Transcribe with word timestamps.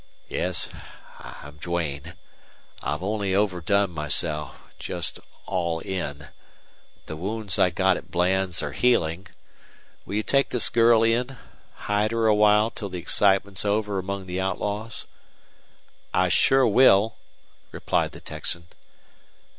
"Yes, 0.29 0.67
I'm 1.19 1.57
Duane. 1.57 2.15
I've 2.81 3.03
only 3.03 3.35
overdone 3.35 3.91
myself 3.91 4.55
just 4.79 5.19
all 5.45 5.79
in. 5.79 6.29
The 7.05 7.15
wounds 7.15 7.59
I 7.59 7.69
got 7.69 7.97
at 7.97 8.09
Bland's 8.09 8.63
are 8.63 8.71
healing. 8.71 9.27
Will 10.03 10.15
you 10.15 10.23
take 10.23 10.49
this 10.49 10.71
girl 10.71 11.03
in 11.03 11.37
hide 11.85 12.09
her 12.13 12.25
awhile 12.25 12.71
till 12.71 12.89
the 12.89 12.97
excitement's 12.97 13.63
over 13.63 13.99
among 13.99 14.25
the 14.25 14.41
outlaws?" 14.41 15.05
"I 16.15 16.29
shore 16.29 16.65
will," 16.67 17.17
replied 17.71 18.13
the 18.13 18.21
Texan. 18.21 18.69